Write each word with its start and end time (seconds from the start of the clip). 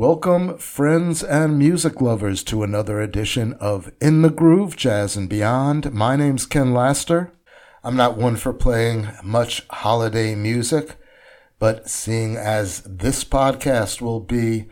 Welcome, 0.00 0.56
friends 0.56 1.22
and 1.22 1.58
music 1.58 2.00
lovers, 2.00 2.42
to 2.44 2.62
another 2.62 3.02
edition 3.02 3.52
of 3.60 3.92
In 4.00 4.22
the 4.22 4.30
Groove 4.30 4.74
Jazz 4.74 5.14
and 5.14 5.28
Beyond. 5.28 5.92
My 5.92 6.16
name's 6.16 6.46
Ken 6.46 6.72
Laster. 6.72 7.34
I'm 7.84 7.96
not 7.96 8.16
one 8.16 8.36
for 8.36 8.54
playing 8.54 9.08
much 9.22 9.66
holiday 9.68 10.34
music, 10.34 10.96
but 11.58 11.90
seeing 11.90 12.34
as 12.34 12.80
this 12.80 13.24
podcast 13.24 14.00
will 14.00 14.20
be 14.20 14.70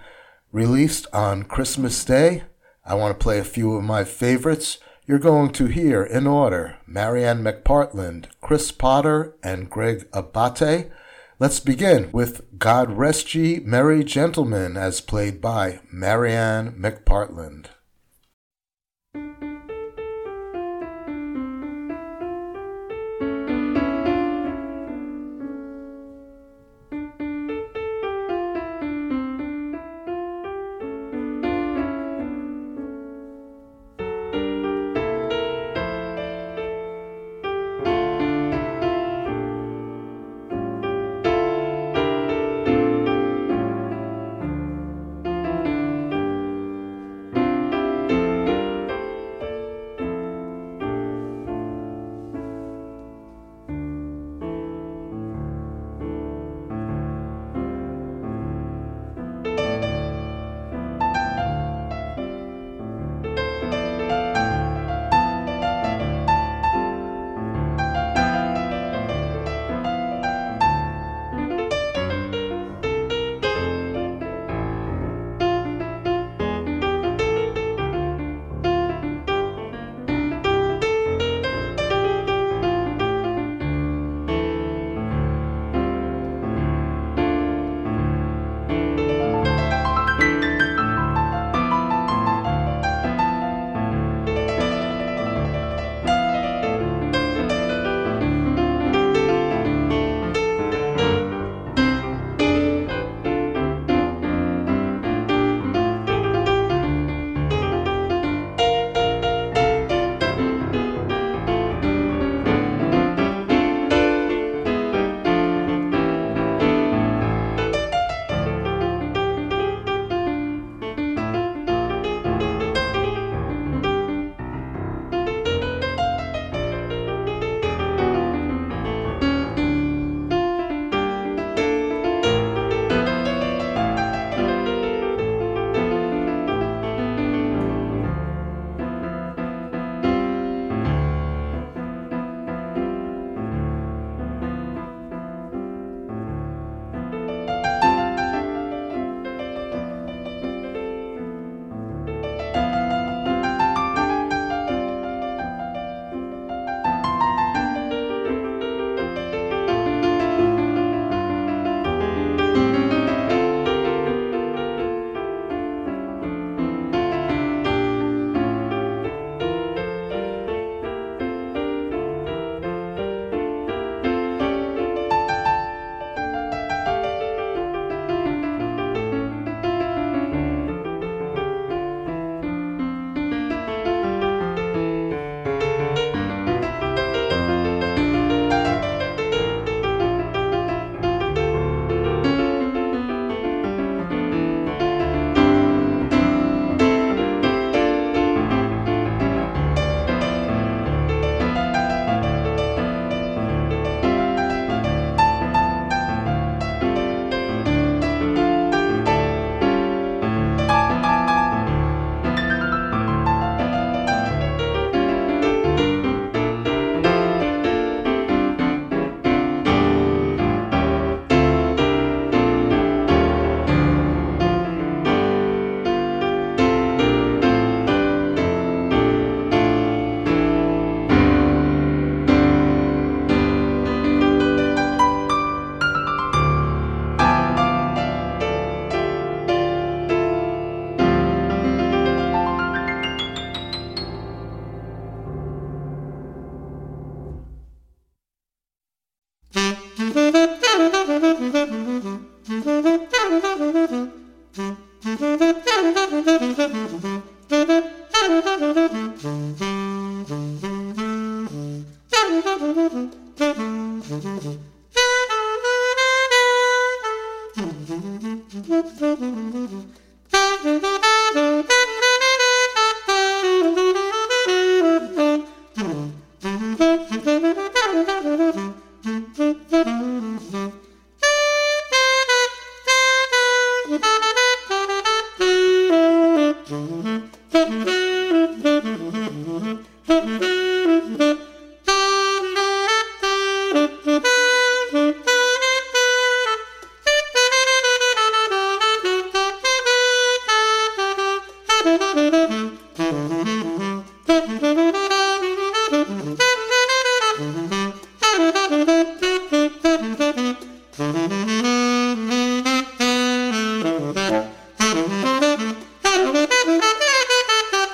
released 0.50 1.06
on 1.12 1.42
Christmas 1.42 2.02
Day, 2.06 2.44
I 2.86 2.94
want 2.94 3.12
to 3.12 3.22
play 3.22 3.38
a 3.38 3.44
few 3.44 3.74
of 3.74 3.84
my 3.84 4.04
favorites. 4.04 4.78
You're 5.06 5.18
going 5.18 5.52
to 5.52 5.66
hear, 5.66 6.02
in 6.02 6.26
order, 6.26 6.78
Marian 6.86 7.44
McPartland, 7.44 8.28
Chris 8.40 8.72
Potter, 8.72 9.36
and 9.42 9.68
Greg 9.68 10.08
Abate. 10.14 10.90
Let's 11.40 11.60
begin 11.60 12.10
with 12.10 12.58
God 12.58 12.98
Rest 12.98 13.32
Ye 13.32 13.60
Merry 13.60 14.02
Gentlemen, 14.02 14.76
as 14.76 15.00
played 15.00 15.40
by 15.40 15.78
Marian 15.88 16.72
McPartland. 16.72 17.66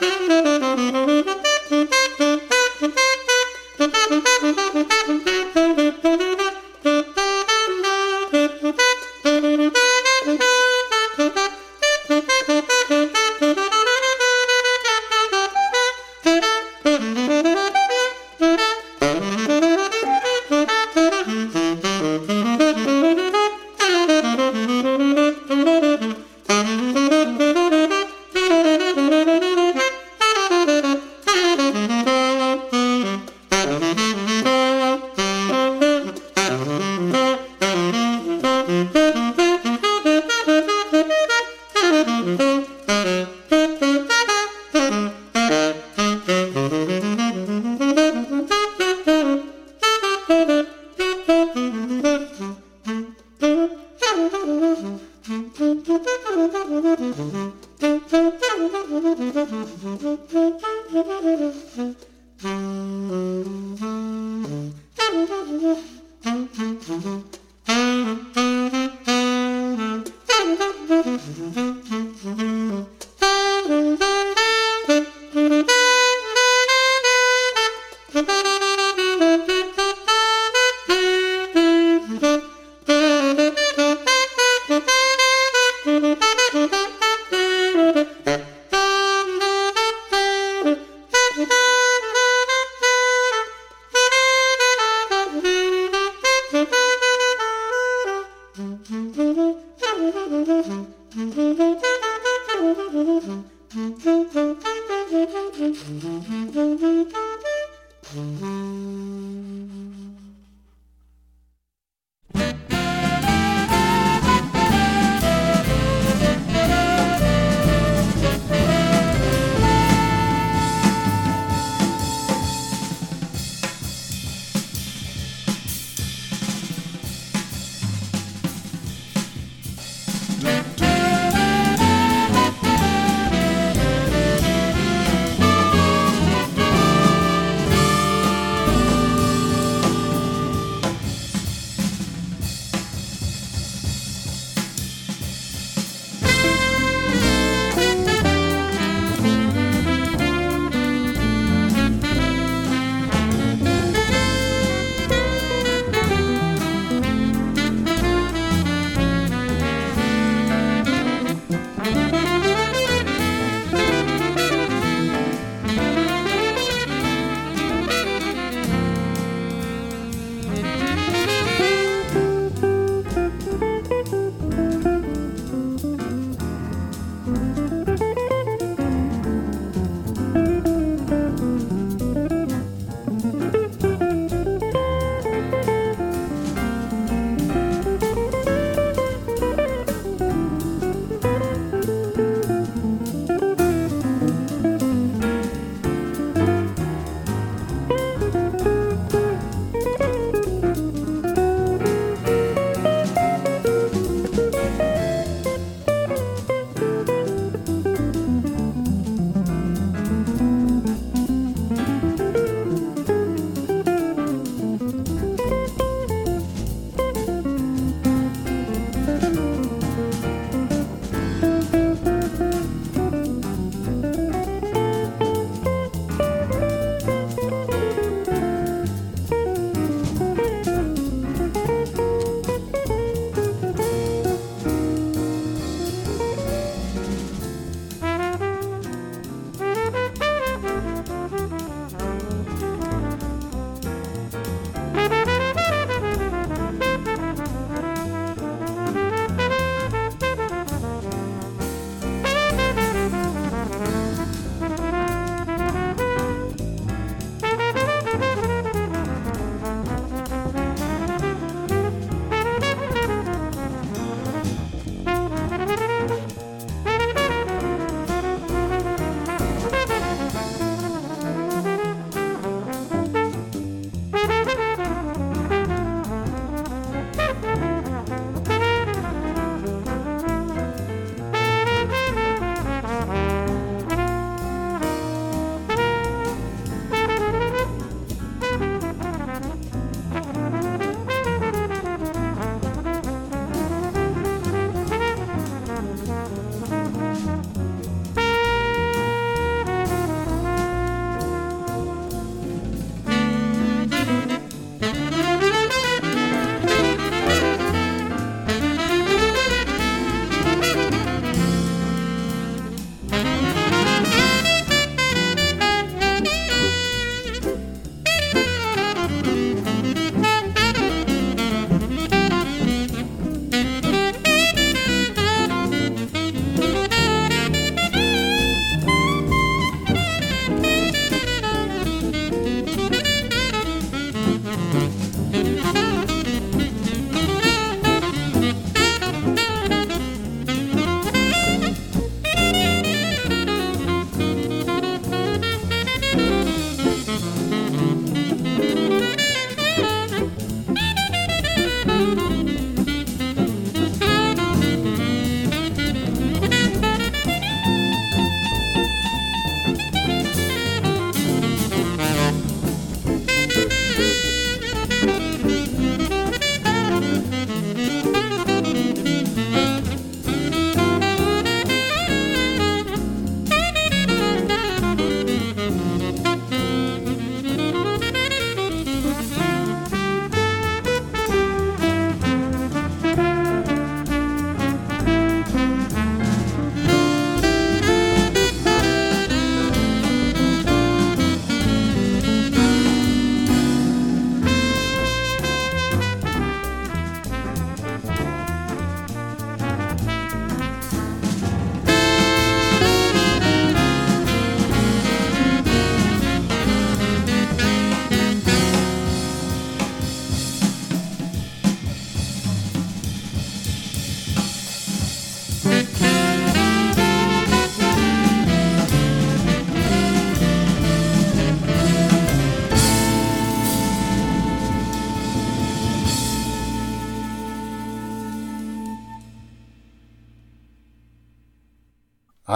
Mm-hmm. 0.04 0.44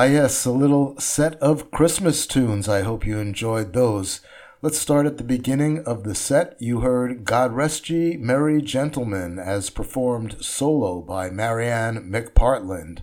Ah, 0.00 0.04
yes, 0.04 0.46
a 0.46 0.52
little 0.52 0.94
set 1.00 1.34
of 1.42 1.72
Christmas 1.72 2.24
tunes. 2.24 2.68
I 2.68 2.82
hope 2.82 3.04
you 3.04 3.18
enjoyed 3.18 3.72
those. 3.72 4.20
Let's 4.62 4.78
start 4.78 5.06
at 5.06 5.18
the 5.18 5.24
beginning 5.24 5.82
of 5.84 6.04
the 6.04 6.14
set. 6.14 6.56
You 6.60 6.82
heard 6.82 7.24
God 7.24 7.52
Rest 7.52 7.90
Ye 7.90 8.16
Merry 8.16 8.62
Gentlemen 8.62 9.40
as 9.40 9.70
performed 9.70 10.36
solo 10.40 11.00
by 11.00 11.30
Marian 11.30 12.12
McPartland. 12.12 13.00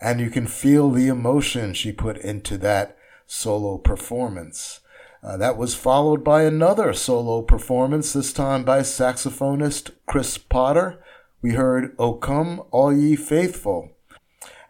And 0.00 0.18
you 0.18 0.28
can 0.28 0.48
feel 0.48 0.90
the 0.90 1.06
emotion 1.06 1.72
she 1.72 1.92
put 1.92 2.16
into 2.18 2.58
that 2.58 2.98
solo 3.28 3.78
performance. 3.78 4.80
Uh, 5.22 5.36
that 5.36 5.56
was 5.56 5.76
followed 5.76 6.24
by 6.24 6.42
another 6.42 6.94
solo 6.94 7.42
performance, 7.42 8.12
this 8.12 8.32
time 8.32 8.64
by 8.64 8.80
saxophonist 8.80 9.92
Chris 10.06 10.36
Potter. 10.36 10.98
We 11.42 11.52
heard 11.52 11.94
O 11.96 12.14
Come 12.14 12.64
All 12.72 12.92
Ye 12.92 13.14
Faithful 13.14 13.92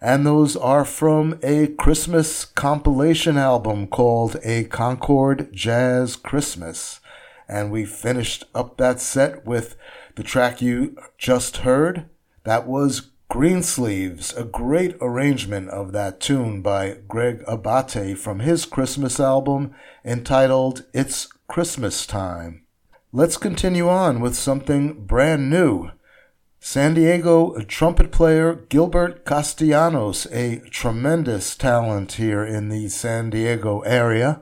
and 0.00 0.25
those 0.25 0.57
are 0.57 0.85
from 0.85 1.38
a 1.43 1.69
Christmas 1.69 2.45
compilation 2.45 3.37
album 3.37 3.87
called 3.88 4.37
A 4.45 4.64
Concord 4.64 5.52
Jazz 5.52 6.14
Christmas. 6.14 7.00
And 7.49 7.71
we 7.71 7.85
finished 7.85 8.45
up 8.55 8.76
that 8.76 9.00
set 9.00 9.45
with 9.45 9.76
the 10.14 10.23
track 10.23 10.62
you 10.62 10.97
just 11.17 11.59
heard. 11.59 12.05
That 12.45 12.67
was 12.67 13.11
Greensleeves, 13.28 14.33
a 14.35 14.45
great 14.45 14.97
arrangement 15.00 15.69
of 15.71 15.93
that 15.93 16.21
tune 16.21 16.62
by 16.62 16.99
Greg 17.09 17.43
Abate 17.47 18.17
from 18.17 18.40
his 18.40 18.64
Christmas 18.64 19.19
album 19.19 19.75
entitled 20.05 20.85
It's 20.95 21.26
Christmas 21.49 22.07
Time. 22.07 22.62
Let's 23.12 23.37
continue 23.37 23.88
on 23.88 24.21
with 24.21 24.35
something 24.35 25.05
brand 25.07 25.50
new. 25.50 25.90
San 26.61 26.95
Diego 26.95 27.57
trumpet 27.62 28.11
player 28.11 28.55
Gilbert 28.69 29.25
Castellanos, 29.25 30.27
a 30.33 30.59
tremendous 30.71 31.57
talent 31.57 32.15
here 32.15 32.45
in 32.45 32.69
the 32.69 32.88
San 32.88 33.31
Diego 33.31 33.81
area, 33.83 34.41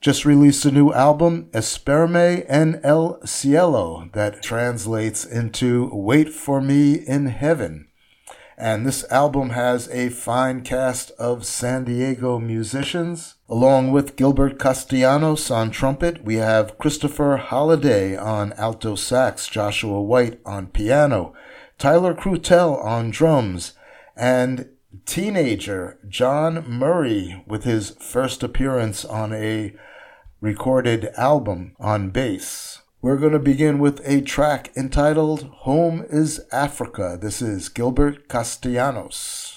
just 0.00 0.24
released 0.24 0.64
a 0.64 0.72
new 0.72 0.92
album, 0.92 1.48
Esperame 1.52 2.44
en 2.48 2.80
el 2.82 3.20
Cielo, 3.26 4.08
that 4.14 4.42
translates 4.42 5.24
into 5.26 5.90
Wait 5.92 6.30
for 6.30 6.60
Me 6.60 6.94
in 6.94 7.26
Heaven. 7.26 7.86
And 8.56 8.86
this 8.86 9.04
album 9.10 9.50
has 9.50 9.88
a 9.88 10.08
fine 10.08 10.62
cast 10.62 11.10
of 11.12 11.44
San 11.44 11.84
Diego 11.84 12.38
musicians. 12.38 13.34
Along 13.48 13.90
with 13.90 14.16
Gilbert 14.16 14.58
Castellanos 14.58 15.50
on 15.50 15.70
trumpet, 15.70 16.24
we 16.24 16.36
have 16.36 16.78
Christopher 16.78 17.36
Hollyday 17.36 18.16
on 18.16 18.52
alto 18.54 18.94
sax, 18.94 19.48
Joshua 19.48 20.00
White 20.00 20.40
on 20.46 20.68
piano, 20.68 21.34
Tyler 21.82 22.14
Crutel 22.14 22.80
on 22.84 23.10
drums, 23.10 23.72
and 24.16 24.68
teenager 25.04 25.98
John 26.08 26.64
Murray 26.70 27.42
with 27.44 27.64
his 27.64 27.90
first 27.98 28.44
appearance 28.44 29.04
on 29.04 29.32
a 29.32 29.74
recorded 30.40 31.06
album 31.16 31.74
on 31.80 32.10
bass. 32.10 32.82
We're 33.00 33.16
going 33.16 33.32
to 33.32 33.40
begin 33.40 33.80
with 33.80 34.00
a 34.04 34.20
track 34.20 34.70
entitled 34.76 35.42
Home 35.62 36.06
is 36.08 36.42
Africa. 36.52 37.18
This 37.20 37.42
is 37.42 37.68
Gilbert 37.68 38.28
Castellanos. 38.28 39.51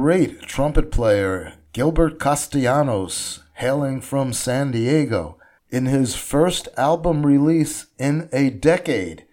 Great 0.00 0.40
trumpet 0.40 0.90
player, 0.90 1.52
Gilbert 1.74 2.18
Castellanos, 2.18 3.40
hailing 3.56 4.00
from 4.00 4.32
San 4.32 4.70
Diego, 4.70 5.36
in 5.68 5.84
his 5.84 6.16
first 6.16 6.68
album 6.78 7.26
release 7.26 7.84
in 7.98 8.26
a 8.32 8.48
decade. 8.48 9.26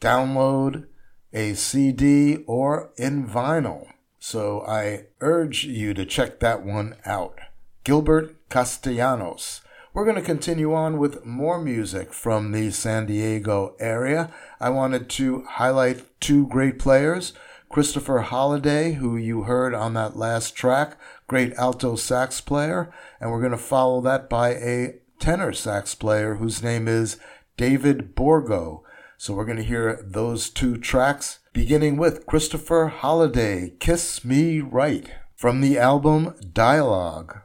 download, 0.00 0.86
a 1.32 1.54
CD, 1.54 2.44
or 2.46 2.92
in 2.96 3.26
vinyl. 3.26 3.88
So 4.18 4.64
I 4.66 5.06
urge 5.20 5.64
you 5.64 5.94
to 5.94 6.04
check 6.06 6.40
that 6.40 6.64
one 6.64 6.96
out. 7.04 7.38
Gilbert 7.82 8.36
Castellanos. 8.48 9.61
We're 9.94 10.04
going 10.06 10.16
to 10.16 10.22
continue 10.22 10.72
on 10.72 10.96
with 10.96 11.26
more 11.26 11.60
music 11.60 12.14
from 12.14 12.52
the 12.52 12.70
San 12.70 13.04
Diego 13.04 13.76
area. 13.78 14.30
I 14.58 14.70
wanted 14.70 15.10
to 15.10 15.42
highlight 15.42 16.18
two 16.18 16.46
great 16.46 16.78
players. 16.78 17.34
Christopher 17.68 18.20
Hollyday, 18.20 18.94
who 18.94 19.18
you 19.18 19.42
heard 19.42 19.74
on 19.74 19.92
that 19.92 20.16
last 20.16 20.56
track, 20.56 20.96
great 21.26 21.52
alto 21.54 21.96
sax 21.96 22.40
player, 22.40 22.90
and 23.20 23.30
we're 23.30 23.40
going 23.40 23.52
to 23.52 23.58
follow 23.58 24.00
that 24.00 24.30
by 24.30 24.54
a 24.54 24.94
tenor 25.18 25.52
sax 25.52 25.94
player 25.94 26.36
whose 26.36 26.62
name 26.62 26.88
is 26.88 27.18
David 27.58 28.14
Borgo. 28.14 28.84
So 29.18 29.34
we're 29.34 29.44
going 29.44 29.58
to 29.58 29.62
hear 29.62 30.02
those 30.02 30.48
two 30.48 30.78
tracks, 30.78 31.40
beginning 31.52 31.98
with 31.98 32.24
Christopher 32.24 32.86
Hollyday, 32.86 33.74
Kiss 33.78 34.24
Me 34.24 34.60
Right, 34.60 35.10
from 35.36 35.60
the 35.60 35.76
album 35.78 36.34
Dialogue. 36.50 37.40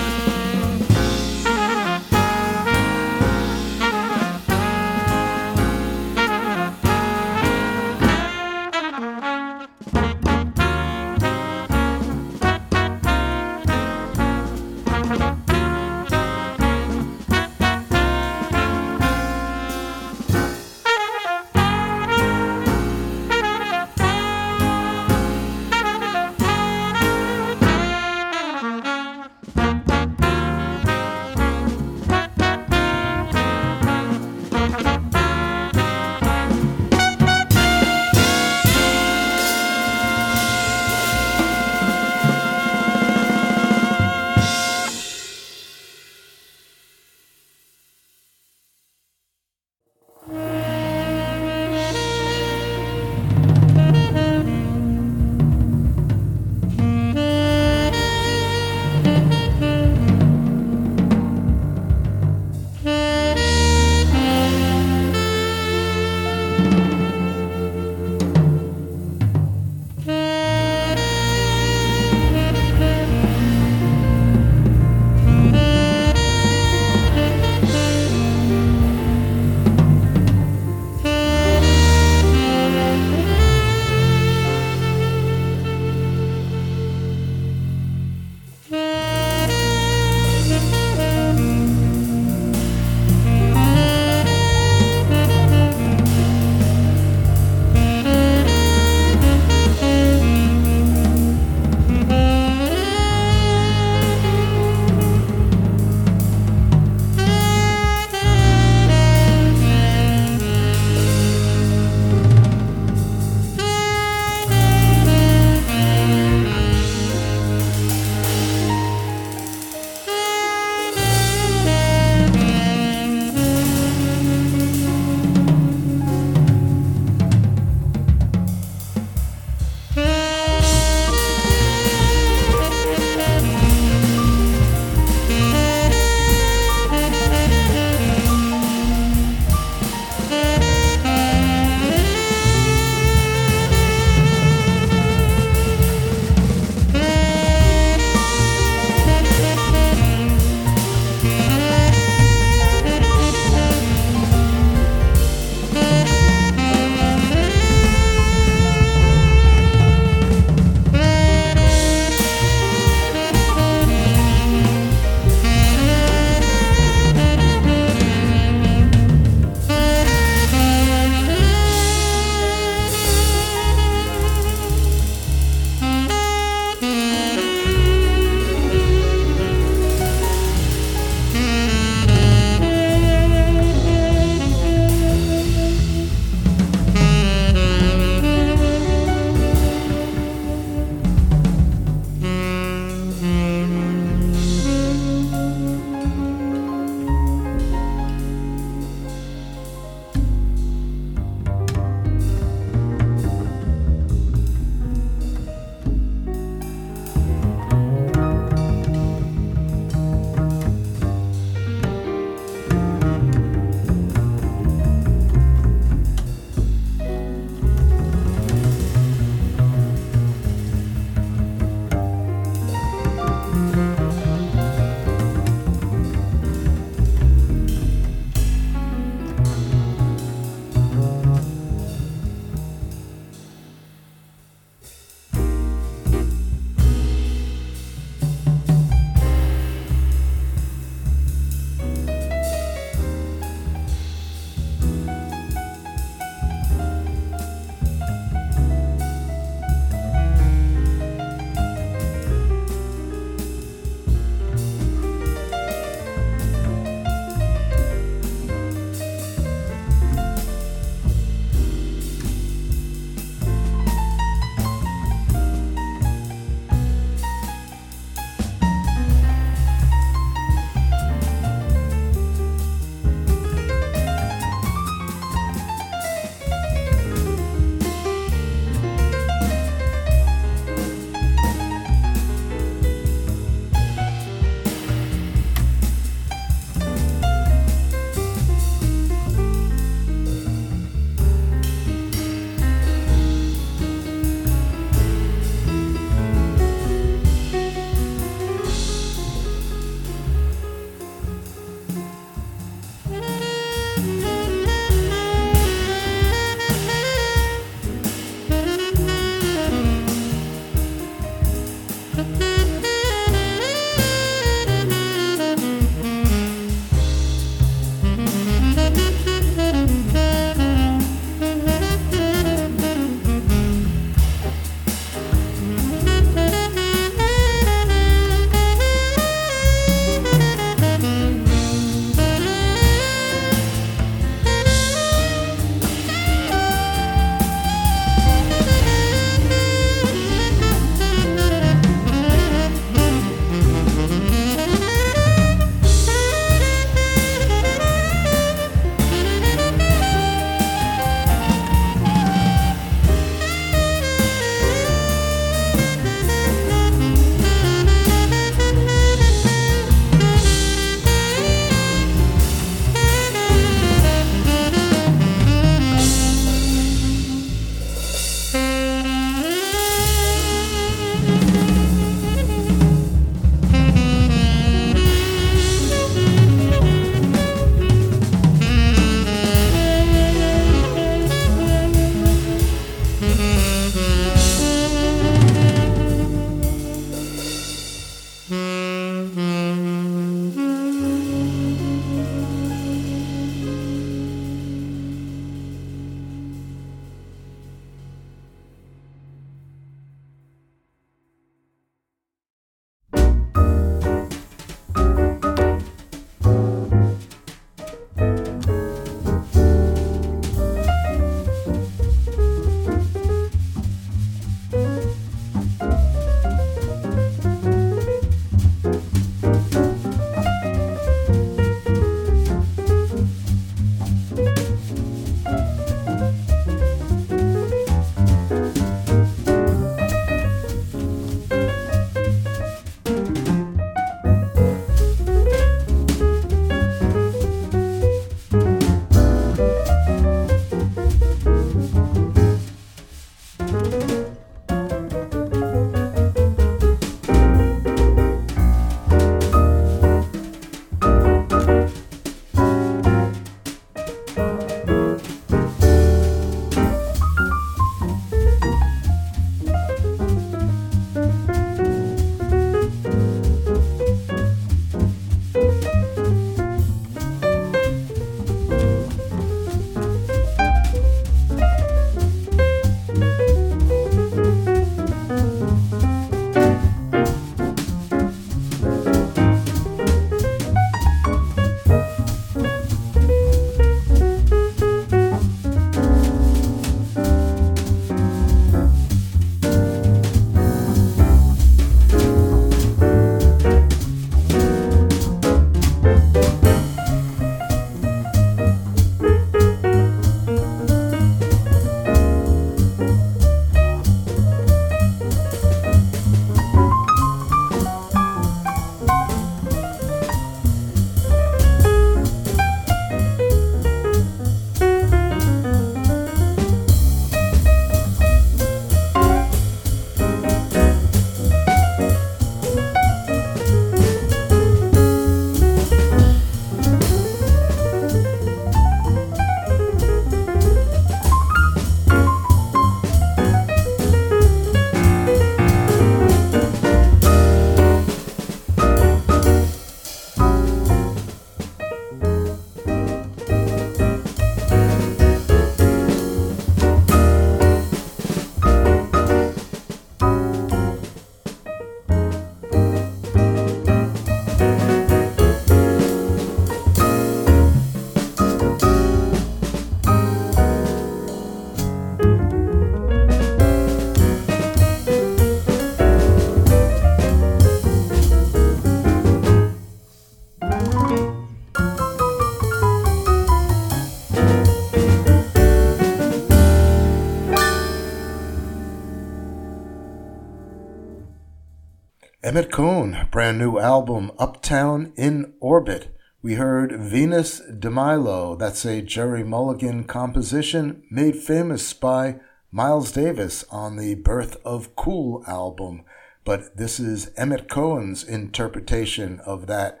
Cohen, 582.72 583.28
brand 583.30 583.58
new 583.58 583.78
album, 583.78 584.32
Uptown 584.38 585.12
in 585.14 585.52
Orbit. 585.60 586.16
We 586.40 586.54
heard 586.54 586.98
Venus 586.98 587.60
de 587.60 587.90
Milo, 587.90 588.56
that's 588.56 588.86
a 588.86 589.02
Gerry 589.02 589.44
Mulligan 589.44 590.04
composition 590.04 591.02
made 591.10 591.36
famous 591.36 591.92
by 591.92 592.40
Miles 592.70 593.12
Davis 593.12 593.66
on 593.70 593.96
the 593.96 594.14
Birth 594.14 594.56
of 594.64 594.96
Cool 594.96 595.44
album. 595.46 596.04
But 596.46 596.78
this 596.78 596.98
is 596.98 597.30
Emmett 597.36 597.68
Cohen's 597.68 598.24
interpretation 598.24 599.40
of 599.40 599.66
that 599.66 600.00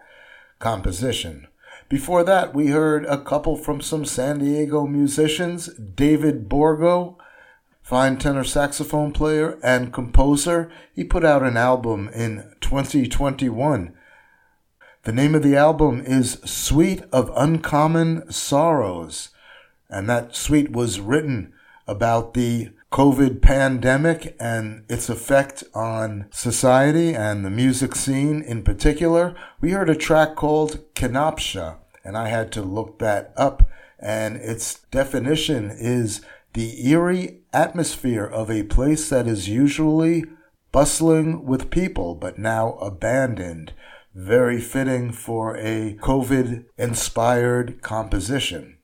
composition. 0.58 1.48
Before 1.90 2.24
that, 2.24 2.54
we 2.54 2.68
heard 2.68 3.04
a 3.04 3.22
couple 3.22 3.54
from 3.54 3.82
some 3.82 4.06
San 4.06 4.38
Diego 4.38 4.86
musicians 4.86 5.66
David 5.74 6.48
Borgo 6.48 7.18
fine 7.92 8.16
tenor 8.16 8.42
saxophone 8.42 9.12
player 9.12 9.58
and 9.62 9.92
composer. 9.92 10.72
He 10.94 11.04
put 11.04 11.26
out 11.26 11.42
an 11.42 11.58
album 11.58 12.08
in 12.14 12.54
2021. 12.62 13.94
The 15.02 15.12
name 15.12 15.34
of 15.34 15.42
the 15.42 15.56
album 15.56 16.00
is 16.00 16.40
Suite 16.42 17.02
of 17.12 17.30
Uncommon 17.36 18.32
Sorrows, 18.32 19.28
and 19.90 20.08
that 20.08 20.34
suite 20.34 20.72
was 20.72 21.00
written 21.00 21.52
about 21.86 22.32
the 22.32 22.70
COVID 22.90 23.42
pandemic 23.42 24.36
and 24.40 24.86
its 24.88 25.10
effect 25.10 25.62
on 25.74 26.28
society 26.30 27.14
and 27.14 27.44
the 27.44 27.50
music 27.50 27.94
scene 27.94 28.40
in 28.40 28.62
particular. 28.62 29.34
We 29.60 29.72
heard 29.72 29.90
a 29.90 29.94
track 29.94 30.34
called 30.34 30.82
Kenopsia, 30.94 31.76
and 32.02 32.16
I 32.16 32.28
had 32.28 32.52
to 32.52 32.62
look 32.62 33.00
that 33.00 33.34
up, 33.36 33.68
and 33.98 34.36
its 34.36 34.78
definition 34.90 35.70
is 35.70 36.22
the 36.54 36.88
eerie 36.88 37.40
atmosphere 37.52 38.24
of 38.24 38.50
a 38.50 38.64
place 38.64 39.08
that 39.08 39.26
is 39.26 39.48
usually 39.48 40.24
bustling 40.70 41.44
with 41.44 41.70
people 41.70 42.14
but 42.14 42.38
now 42.38 42.74
abandoned. 42.74 43.72
Very 44.14 44.60
fitting 44.60 45.12
for 45.12 45.56
a 45.56 45.96
COVID 46.00 46.66
inspired 46.76 47.80
composition. 47.80 48.76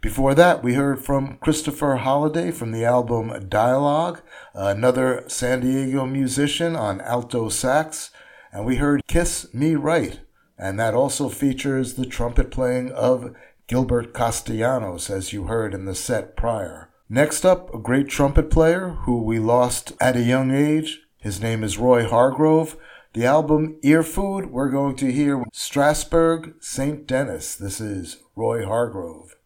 Before 0.00 0.34
that, 0.36 0.62
we 0.62 0.74
heard 0.74 1.04
from 1.04 1.38
Christopher 1.38 1.96
Hollyday 1.96 2.52
from 2.52 2.70
the 2.70 2.84
album 2.84 3.48
Dialogue, 3.48 4.20
another 4.54 5.24
San 5.26 5.60
Diego 5.60 6.06
musician 6.06 6.76
on 6.76 7.00
alto 7.00 7.48
sax, 7.48 8.12
and 8.52 8.64
we 8.64 8.76
heard 8.76 9.04
Kiss 9.08 9.52
Me 9.52 9.74
Right, 9.74 10.20
and 10.56 10.78
that 10.78 10.94
also 10.94 11.28
features 11.28 11.94
the 11.94 12.06
trumpet 12.06 12.52
playing 12.52 12.92
of 12.92 13.34
Gilbert 13.66 14.14
Castellanos, 14.14 15.10
as 15.10 15.32
you 15.32 15.44
heard 15.44 15.74
in 15.74 15.84
the 15.84 15.96
set 15.96 16.36
prior. 16.36 16.87
Next 17.10 17.46
up, 17.46 17.72
a 17.72 17.78
great 17.78 18.10
trumpet 18.10 18.50
player 18.50 18.90
who 19.04 19.22
we 19.22 19.38
lost 19.38 19.94
at 19.98 20.14
a 20.14 20.20
young 20.20 20.50
age. 20.50 21.06
His 21.16 21.40
name 21.40 21.64
is 21.64 21.78
Roy 21.78 22.06
Hargrove. 22.06 22.76
The 23.14 23.24
album 23.24 23.78
Ear 23.82 24.02
Food, 24.02 24.50
we're 24.50 24.68
going 24.68 24.94
to 24.96 25.10
hear 25.10 25.42
Strasbourg 25.50 26.56
St. 26.60 27.06
Denis. 27.06 27.56
This 27.56 27.80
is 27.80 28.18
Roy 28.36 28.62
Hargrove. 28.66 29.37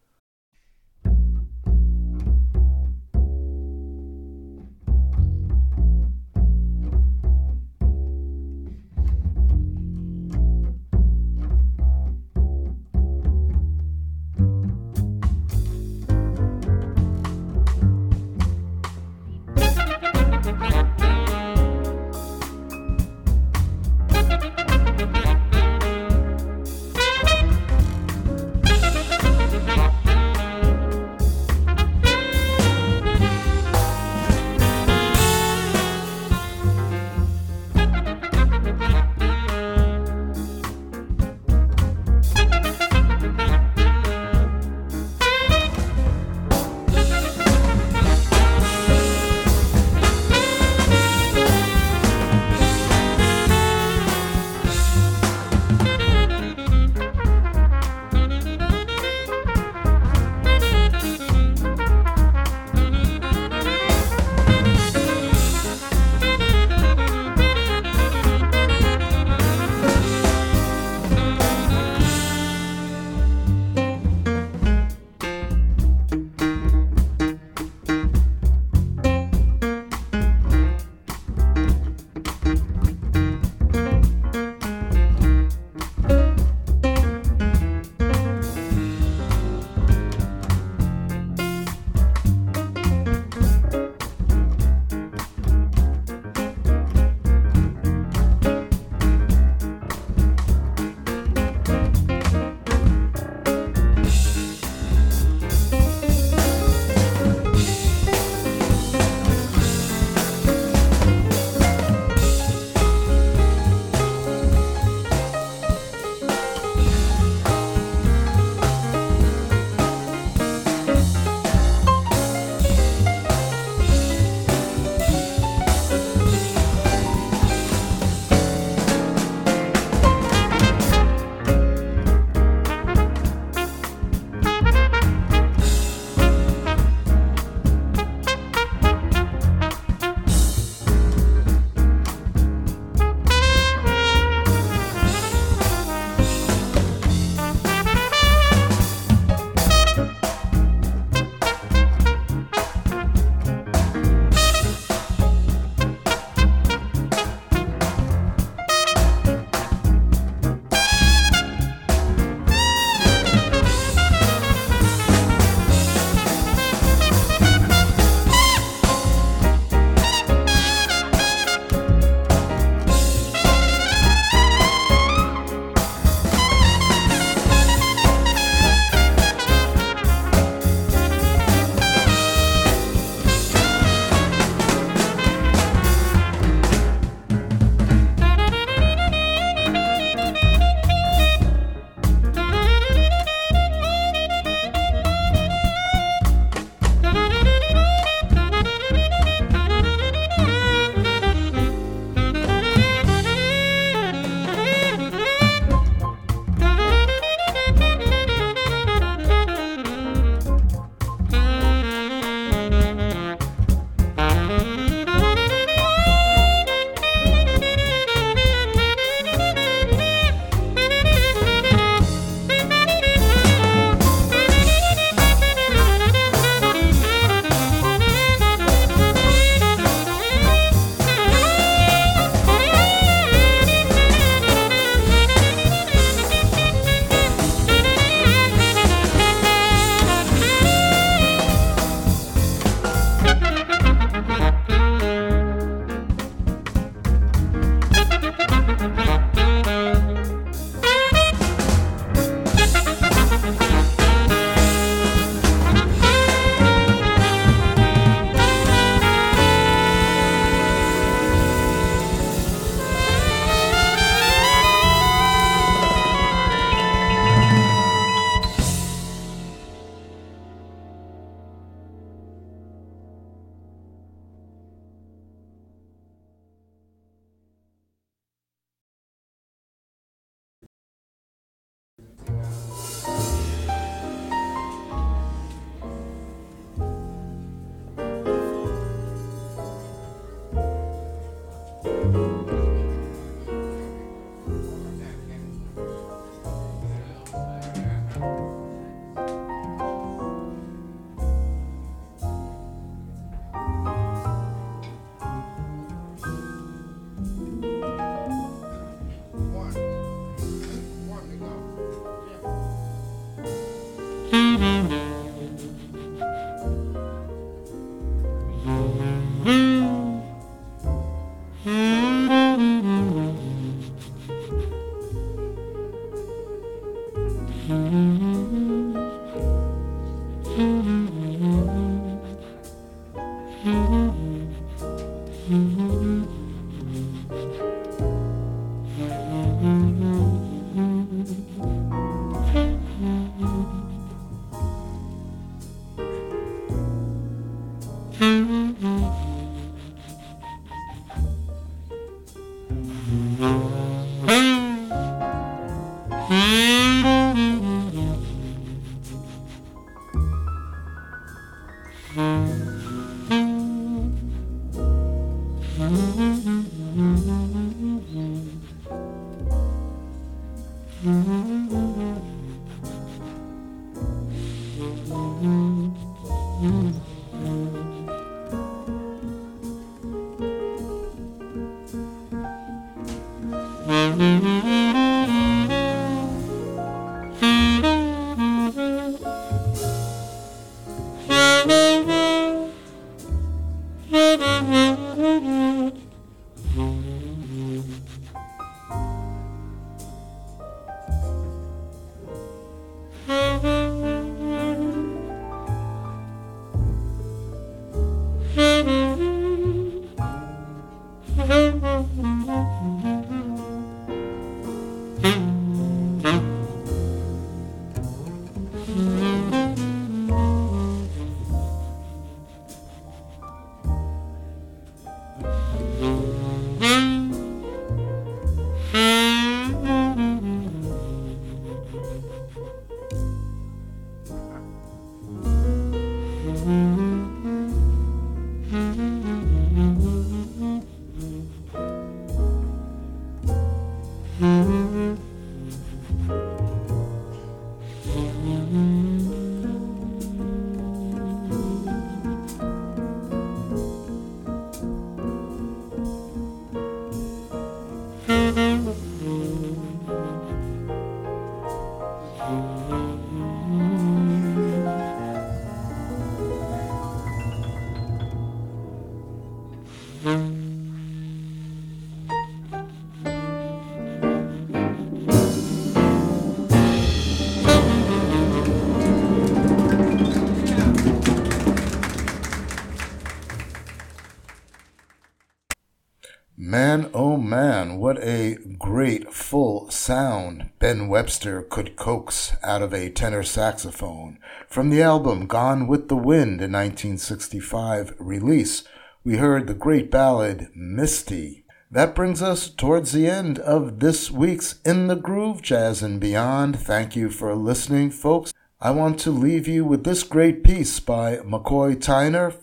Ben 490.93 491.07
Webster 491.07 491.63
could 491.63 491.95
coax 491.95 492.55
out 492.61 492.83
of 492.83 492.93
a 492.93 493.09
tenor 493.09 493.41
saxophone. 493.41 494.37
From 494.67 494.91
the 494.91 495.01
album 495.01 495.47
Gone 495.47 495.87
with 495.87 496.07
the 496.07 496.15
Wind, 496.15 496.61
in 496.61 496.71
1965 496.71 498.13
release, 498.19 498.83
we 499.23 499.37
heard 499.37 499.65
the 499.65 499.73
great 499.73 500.11
ballad 500.11 500.69
Misty. 500.75 501.65
That 501.89 502.13
brings 502.13 502.43
us 502.43 502.69
towards 502.69 503.11
the 503.11 503.27
end 503.27 503.57
of 503.57 504.01
this 504.01 504.29
week's 504.29 504.79
In 504.85 505.07
the 505.07 505.15
Groove 505.15 505.63
Jazz 505.63 506.03
and 506.03 506.19
Beyond. 506.19 506.77
Thank 506.79 507.15
you 507.15 507.31
for 507.31 507.55
listening, 507.55 508.11
folks. 508.11 508.53
I 508.79 508.91
want 508.91 509.19
to 509.21 509.31
leave 509.31 509.67
you 509.67 509.83
with 509.83 510.03
this 510.03 510.21
great 510.21 510.63
piece 510.63 510.99
by 510.99 511.37
McCoy 511.37 511.95
Tyner 511.95 512.53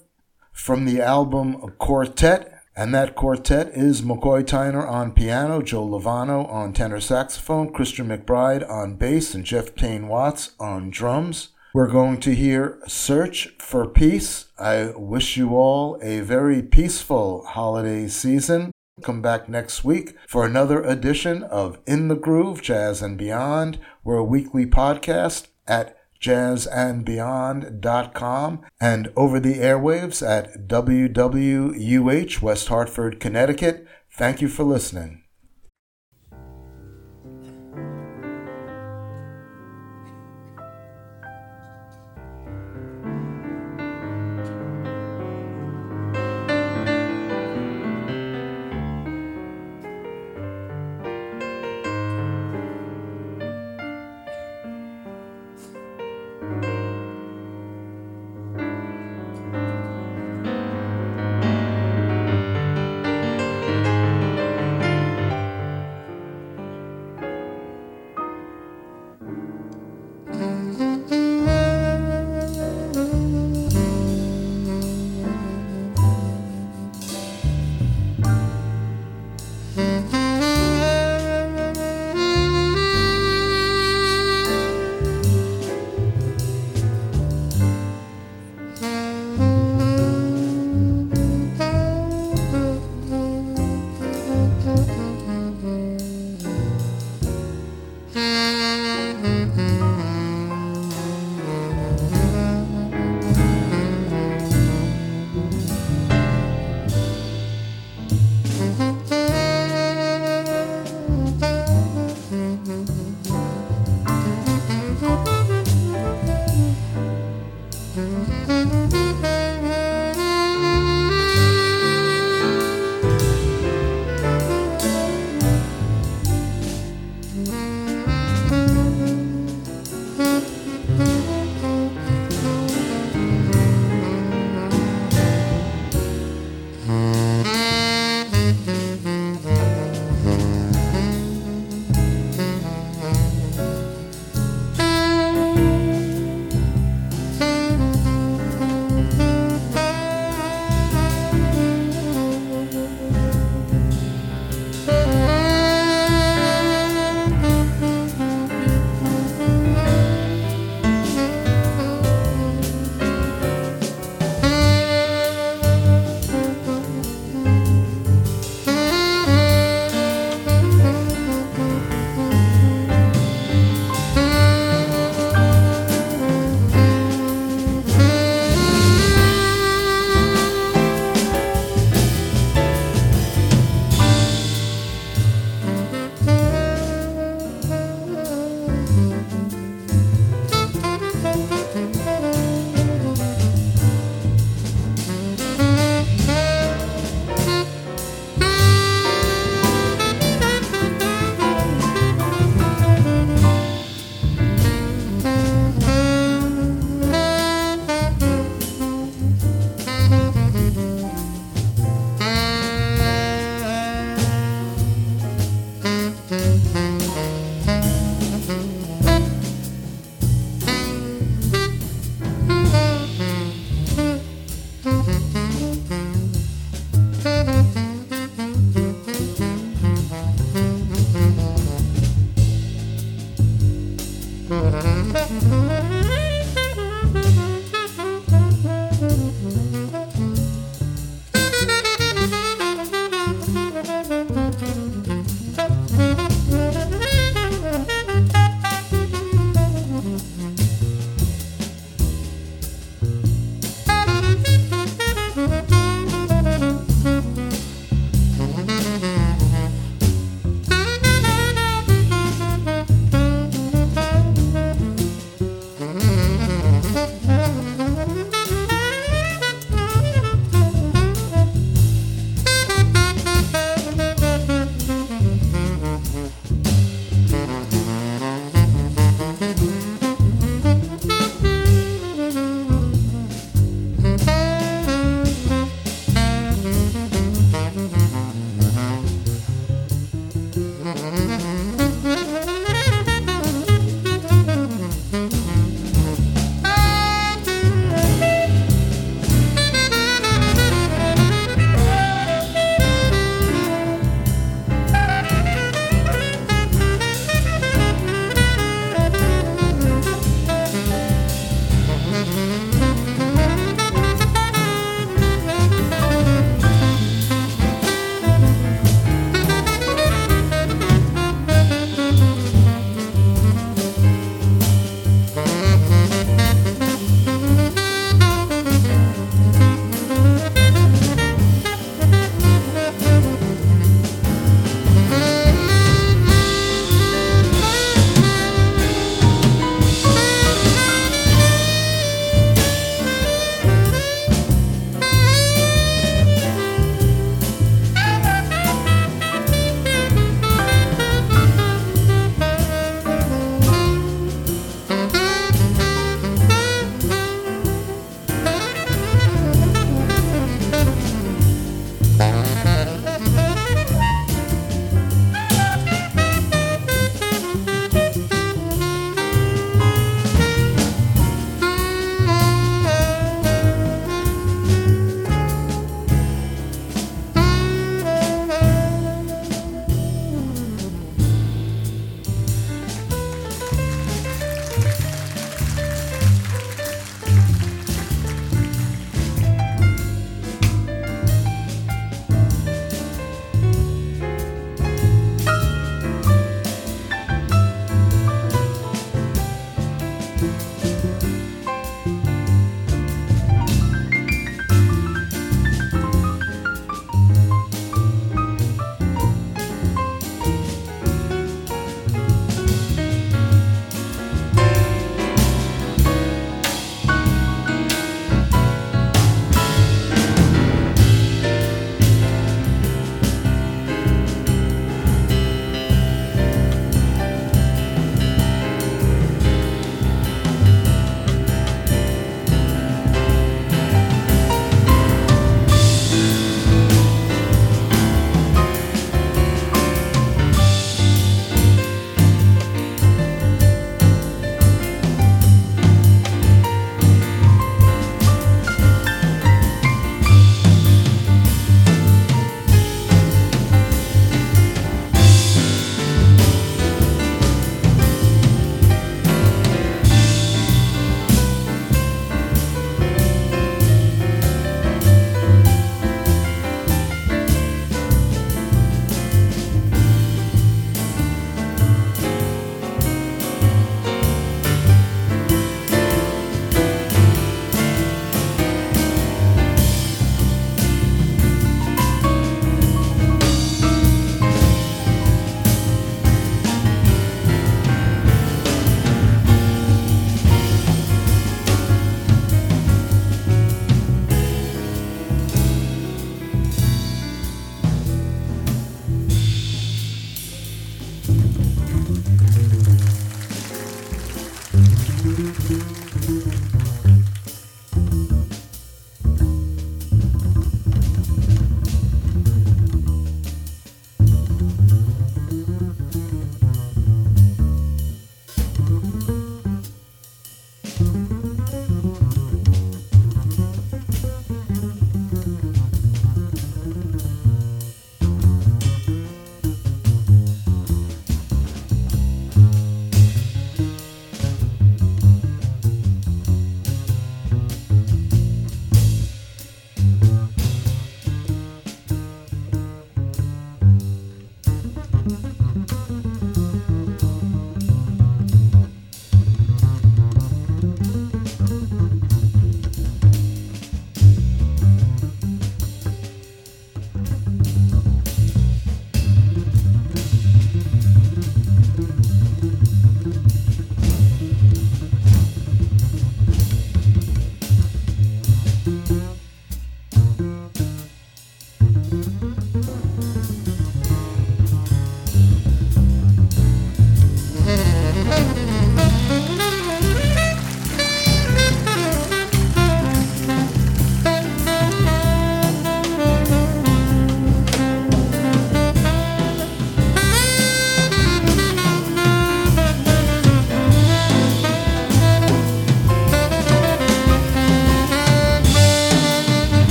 from 0.52 0.84
the 0.84 1.00
album 1.00 1.72
Quartet 1.78 2.49
and 2.76 2.94
that 2.94 3.14
quartet 3.14 3.68
is 3.68 4.02
McCoy 4.02 4.42
Tyner 4.42 4.88
on 4.88 5.12
piano, 5.12 5.60
Joe 5.62 5.86
Lovano 5.86 6.48
on 6.50 6.72
tenor 6.72 7.00
saxophone, 7.00 7.72
Christian 7.72 8.08
McBride 8.08 8.68
on 8.68 8.94
bass, 8.96 9.34
and 9.34 9.44
Jeff 9.44 9.74
Tain 9.74 10.08
Watts 10.08 10.52
on 10.58 10.90
drums. 10.90 11.48
We're 11.72 11.86
going 11.86 12.18
to 12.20 12.34
hear 12.34 12.80
Search 12.88 13.54
for 13.58 13.86
Peace. 13.86 14.46
I 14.58 14.92
wish 14.96 15.36
you 15.36 15.56
all 15.56 15.98
a 16.02 16.20
very 16.20 16.62
peaceful 16.62 17.44
holiday 17.44 18.08
season. 18.08 18.72
Come 19.02 19.22
back 19.22 19.48
next 19.48 19.84
week 19.84 20.16
for 20.26 20.44
another 20.44 20.82
edition 20.82 21.44
of 21.44 21.78
In 21.86 22.08
the 22.08 22.16
Groove, 22.16 22.60
Jazz 22.60 23.02
and 23.02 23.16
Beyond. 23.16 23.78
We're 24.02 24.16
a 24.16 24.24
weekly 24.24 24.66
podcast 24.66 25.46
at 25.68 25.96
jazzandbeyond.com 26.20 28.60
and 28.80 29.12
over 29.16 29.40
the 29.40 29.54
airwaves 29.54 30.26
at 30.26 30.68
WWUH, 30.68 32.42
West 32.42 32.68
Hartford, 32.68 33.20
Connecticut. 33.20 33.86
Thank 34.10 34.40
you 34.40 34.48
for 34.48 34.64
listening. 34.64 35.22